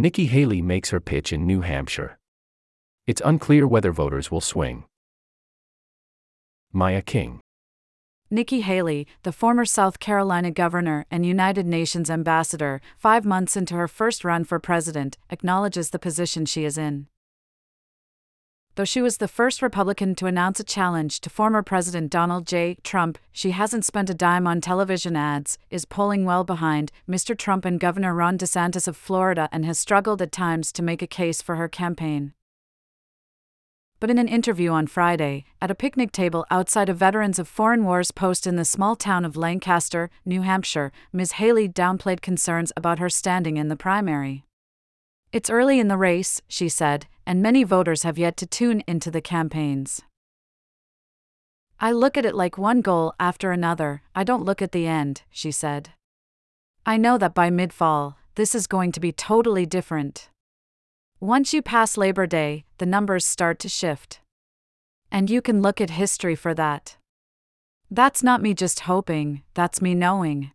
[0.00, 2.20] Nikki Haley makes her pitch in New Hampshire.
[3.08, 4.84] It's unclear whether voters will swing.
[6.72, 7.40] Maya King.
[8.30, 13.88] Nikki Haley, the former South Carolina governor and United Nations ambassador, five months into her
[13.88, 17.08] first run for president, acknowledges the position she is in.
[18.78, 22.76] Though she was the first Republican to announce a challenge to former President Donald J.
[22.84, 27.36] Trump, she hasn't spent a dime on television ads, is polling well behind Mr.
[27.36, 31.08] Trump and Governor Ron DeSantis of Florida, and has struggled at times to make a
[31.08, 32.34] case for her campaign.
[33.98, 37.84] But in an interview on Friday, at a picnic table outside a Veterans of Foreign
[37.84, 41.32] Wars post in the small town of Lancaster, New Hampshire, Ms.
[41.32, 44.44] Haley downplayed concerns about her standing in the primary.
[45.30, 49.10] It's early in the race, she said, and many voters have yet to tune into
[49.10, 50.00] the campaigns.
[51.78, 55.22] I look at it like one goal after another, I don't look at the end,
[55.30, 55.90] she said.
[56.86, 60.30] I know that by mid fall, this is going to be totally different.
[61.20, 64.20] Once you pass Labor Day, the numbers start to shift.
[65.10, 66.96] And you can look at history for that.
[67.90, 70.52] That's not me just hoping, that's me knowing.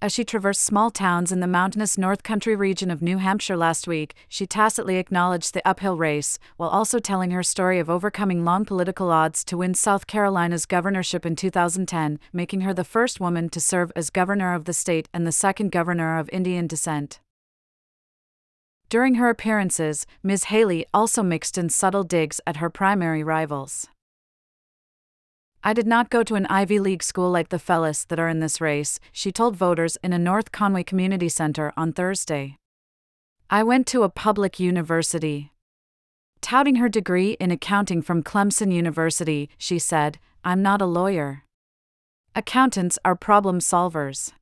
[0.00, 3.88] As she traversed small towns in the mountainous North Country region of New Hampshire last
[3.88, 8.64] week, she tacitly acknowledged the uphill race, while also telling her story of overcoming long
[8.64, 13.60] political odds to win South Carolina's governorship in 2010, making her the first woman to
[13.60, 17.18] serve as governor of the state and the second governor of Indian descent.
[18.88, 20.44] During her appearances, Ms.
[20.44, 23.88] Haley also mixed in subtle digs at her primary rivals.
[25.68, 28.40] I did not go to an Ivy League school like the fellas that are in
[28.40, 32.56] this race, she told voters in a North Conway Community Center on Thursday.
[33.50, 35.52] I went to a public university.
[36.40, 41.44] Touting her degree in accounting from Clemson University, she said, I'm not a lawyer.
[42.34, 44.32] Accountants are problem solvers.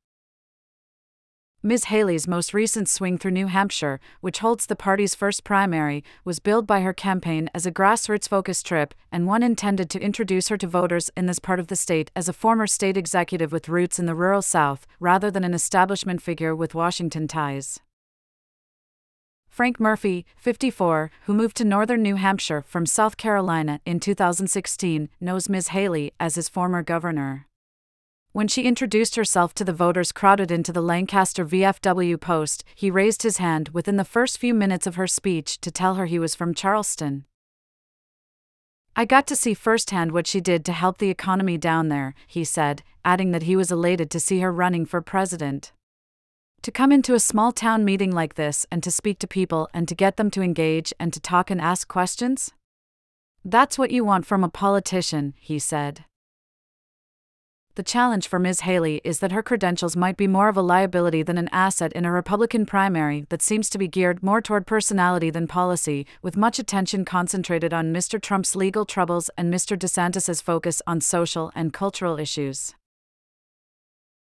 [1.63, 1.85] Ms.
[1.85, 6.67] Haley's most recent swing through New Hampshire, which holds the party's first primary, was billed
[6.67, 10.67] by her campaign as a grassroots focused trip and one intended to introduce her to
[10.67, 14.05] voters in this part of the state as a former state executive with roots in
[14.05, 17.79] the rural South, rather than an establishment figure with Washington ties.
[19.49, 25.49] Frank Murphy, 54, who moved to northern New Hampshire from South Carolina in 2016, knows
[25.49, 25.69] Ms.
[25.69, 27.47] Haley as his former governor.
[28.37, 33.23] When she introduced herself to the voters crowded into the Lancaster VFW post, he raised
[33.23, 36.35] his hand within the first few minutes of her speech to tell her he was
[36.35, 37.25] from Charleston.
[38.95, 42.43] I got to see firsthand what she did to help the economy down there, he
[42.43, 45.71] said, adding that he was elated to see her running for president.
[46.61, 49.87] To come into a small town meeting like this and to speak to people and
[49.87, 52.51] to get them to engage and to talk and ask questions?
[53.43, 56.05] That's what you want from a politician, he said.
[57.77, 58.61] The challenge for Ms.
[58.61, 62.05] Haley is that her credentials might be more of a liability than an asset in
[62.05, 66.57] a Republican primary that seems to be geared more toward personality than policy, with much
[66.57, 68.19] attention concentrated on Mr.
[68.19, 69.77] Trump's legal troubles and Mr.
[69.77, 72.73] DeSantis's focus on social and cultural issues.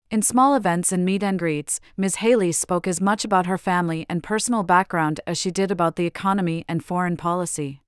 [0.10, 2.16] In small events and meet and greets, Ms.
[2.24, 6.06] Haley spoke as much about her family and personal background as she did about the
[6.06, 7.83] economy and foreign policy.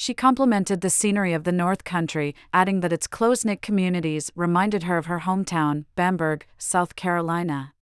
[0.00, 4.84] She complimented the scenery of the North Country, adding that its close knit communities reminded
[4.84, 7.74] her of her hometown, Bamberg, South Carolina.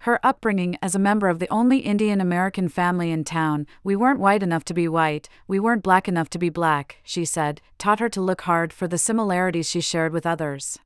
[0.00, 4.20] Her upbringing as a member of the only Indian American family in town, we weren't
[4.20, 8.00] white enough to be white, we weren't black enough to be black, she said, taught
[8.00, 10.78] her to look hard for the similarities she shared with others.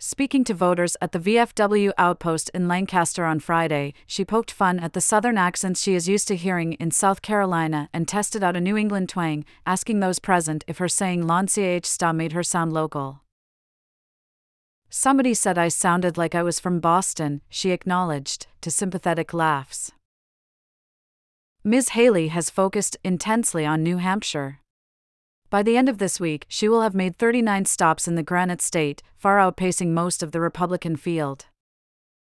[0.00, 4.92] Speaking to voters at the VFW outpost in Lancaster on Friday, she poked fun at
[4.92, 8.60] the southern accents she is used to hearing in South Carolina and tested out a
[8.60, 12.72] New England twang, asking those present if her saying Lon CH sta made her sound
[12.72, 13.22] local.
[14.88, 19.90] Somebody said I sounded like I was from Boston, she acknowledged, to sympathetic laughs.
[21.64, 21.90] Ms.
[21.90, 24.60] Haley has focused intensely on New Hampshire.
[25.50, 28.60] By the end of this week, she will have made 39 stops in the Granite
[28.60, 31.46] State, far outpacing most of the Republican field.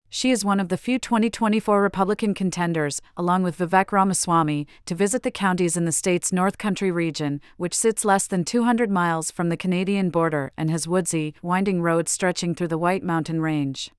[0.07, 5.24] She is one of the few 2024 Republican contenders, along with Vivek Ramaswamy, to visit
[5.24, 9.50] the counties in the state's North Country region, which sits less than 200 miles from
[9.50, 13.92] the Canadian border and has woodsy, winding roads stretching through the White Mountain Range.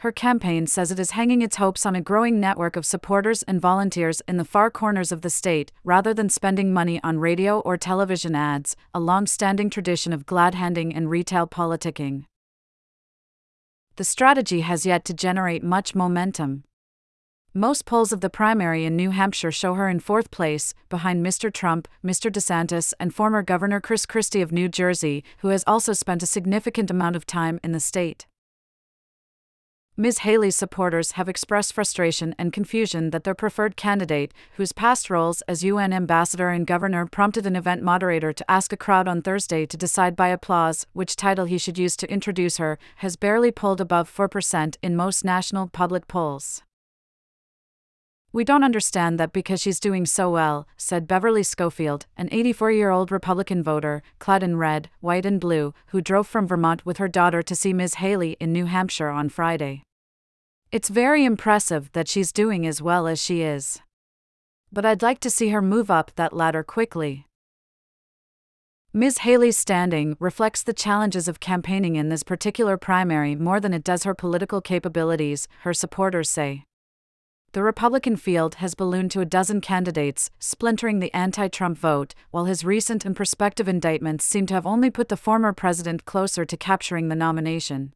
[0.00, 3.60] Her campaign says it is hanging its hopes on a growing network of supporters and
[3.60, 7.78] volunteers in the far corners of the state, rather than spending money on radio or
[7.78, 12.24] television ads, a long standing tradition of glad handing and retail politicking.
[13.96, 16.64] The strategy has yet to generate much momentum.
[17.54, 21.50] Most polls of the primary in New Hampshire show her in fourth place, behind Mr.
[21.50, 22.30] Trump, Mr.
[22.30, 26.90] DeSantis, and former Governor Chris Christie of New Jersey, who has also spent a significant
[26.90, 28.26] amount of time in the state.
[29.98, 30.18] Ms.
[30.18, 35.64] Haley's supporters have expressed frustration and confusion that their preferred candidate, whose past roles as
[35.64, 39.74] UN ambassador and governor prompted an event moderator to ask a crowd on Thursday to
[39.74, 44.14] decide by applause which title he should use to introduce her, has barely polled above
[44.14, 46.62] 4% in most national public polls.
[48.34, 52.90] We don't understand that because she's doing so well, said Beverly Schofield, an 84 year
[52.90, 57.08] old Republican voter, clad in red, white, and blue, who drove from Vermont with her
[57.08, 57.94] daughter to see Ms.
[57.94, 59.85] Haley in New Hampshire on Friday.
[60.72, 63.80] It's very impressive that she's doing as well as she is.
[64.72, 67.26] But I'd like to see her move up that ladder quickly.
[68.92, 69.18] Ms.
[69.18, 74.04] Haley's standing reflects the challenges of campaigning in this particular primary more than it does
[74.04, 76.64] her political capabilities, her supporters say.
[77.52, 82.46] The Republican field has ballooned to a dozen candidates, splintering the anti Trump vote, while
[82.46, 86.56] his recent and prospective indictments seem to have only put the former president closer to
[86.56, 87.92] capturing the nomination.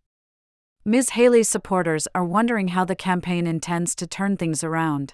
[0.85, 1.11] Ms.
[1.11, 5.13] Haley's supporters are wondering how the campaign intends to turn things around.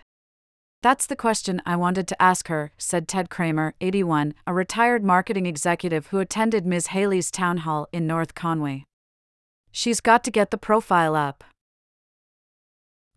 [0.81, 5.45] That's the question I wanted to ask her, said Ted Kramer, 81, a retired marketing
[5.45, 6.89] executive who attended Ms.
[6.89, 8.85] Haley's town hall in North Conway.
[9.73, 11.43] She's got to get the profile up.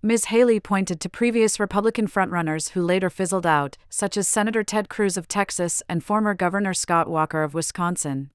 [0.02, 0.26] Ms.
[0.26, 5.18] Haley pointed to previous Republican frontrunners who later fizzled out, such as Senator Ted Cruz
[5.18, 8.32] of Texas and former Governor Scott Walker of Wisconsin.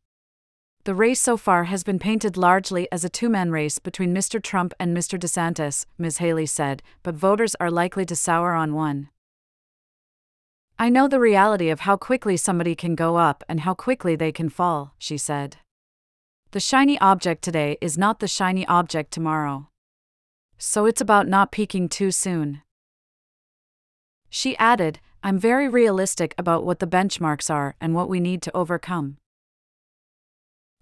[0.84, 4.42] The race so far has been painted largely as a two man race between Mr.
[4.42, 5.18] Trump and Mr.
[5.18, 6.18] DeSantis, Ms.
[6.18, 9.08] Haley said, but voters are likely to sour on one.
[10.78, 14.30] I know the reality of how quickly somebody can go up and how quickly they
[14.30, 15.56] can fall, she said.
[16.50, 19.68] The shiny object today is not the shiny object tomorrow.
[20.58, 22.60] So it's about not peaking too soon.
[24.28, 28.54] She added, I'm very realistic about what the benchmarks are and what we need to
[28.54, 29.16] overcome.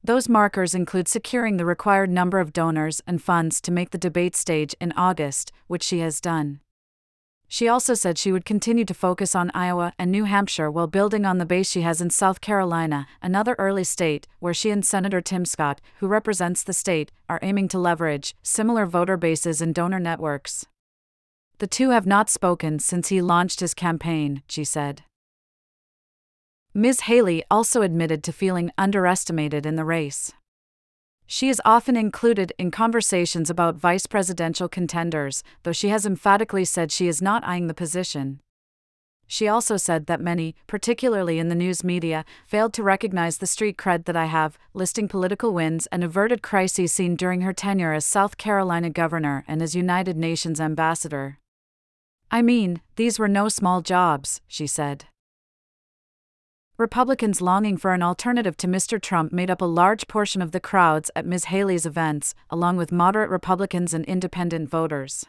[0.04, 4.34] Those markers include securing the required number of donors and funds to make the debate
[4.34, 6.58] stage in August, which she has done.
[7.46, 11.24] She also said she would continue to focus on Iowa and New Hampshire while building
[11.24, 15.20] on the base she has in South Carolina, another early state, where she and Senator
[15.20, 20.00] Tim Scott, who represents the state, are aiming to leverage similar voter bases and donor
[20.00, 20.66] networks.
[21.58, 25.04] The two have not spoken since he launched his campaign, she said.
[26.74, 27.00] Ms.
[27.02, 30.32] Haley also admitted to feeling underestimated in the race.
[31.26, 36.90] She is often included in conversations about vice presidential contenders, though she has emphatically said
[36.90, 38.40] she is not eyeing the position.
[39.26, 43.76] She also said that many, particularly in the news media, failed to recognize the street
[43.76, 48.06] cred that I have, listing political wins and averted crises seen during her tenure as
[48.06, 51.38] South Carolina governor and as United Nations ambassador.
[52.30, 55.04] I mean, these were no small jobs, she said.
[56.78, 58.98] Republicans longing for an alternative to Mr.
[58.98, 61.44] Trump made up a large portion of the crowds at Ms.
[61.46, 65.26] Haley's events, along with moderate Republicans and independent voters.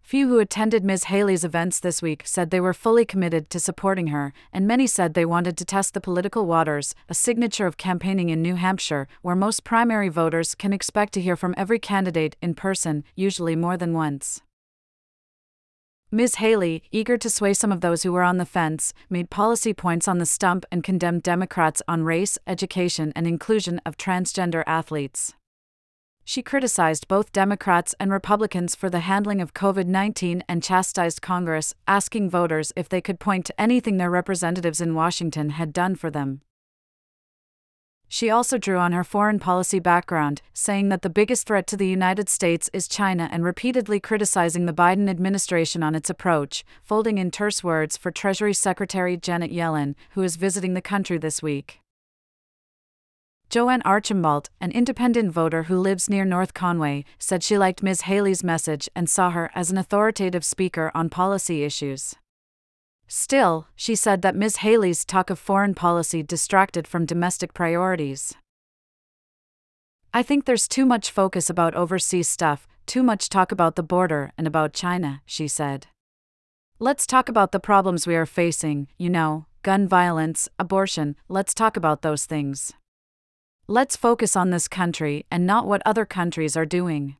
[0.00, 1.04] Few who attended Ms.
[1.04, 5.14] Haley's events this week said they were fully committed to supporting her, and many said
[5.14, 9.36] they wanted to test the political waters, a signature of campaigning in New Hampshire, where
[9.36, 13.92] most primary voters can expect to hear from every candidate in person, usually more than
[13.92, 14.42] once.
[16.10, 16.36] Ms.
[16.36, 20.08] Haley, eager to sway some of those who were on the fence, made policy points
[20.08, 25.34] on the stump and condemned Democrats on race, education, and inclusion of transgender athletes.
[26.24, 31.74] She criticized both Democrats and Republicans for the handling of COVID 19 and chastised Congress,
[31.86, 36.10] asking voters if they could point to anything their representatives in Washington had done for
[36.10, 36.40] them.
[38.08, 41.86] She also drew on her foreign policy background, saying that the biggest threat to the
[41.86, 47.30] United States is China and repeatedly criticizing the Biden administration on its approach, folding in
[47.30, 51.80] terse words for Treasury Secretary Janet Yellen, who is visiting the country this week.
[53.50, 58.02] Joanne Archambault, an independent voter who lives near North Conway, said she liked Ms.
[58.02, 62.14] Haley's message and saw her as an authoritative speaker on policy issues.
[63.08, 64.58] Still, she said that Ms.
[64.58, 68.34] Haley's talk of foreign policy distracted from domestic priorities.
[70.12, 74.32] I think there's too much focus about overseas stuff, too much talk about the border
[74.38, 75.86] and about China, she said.
[76.78, 81.76] Let's talk about the problems we are facing, you know, gun violence, abortion, let's talk
[81.76, 82.72] about those things.
[83.66, 87.17] Let's focus on this country and not what other countries are doing.